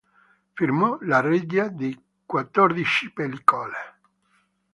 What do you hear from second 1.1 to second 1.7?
regia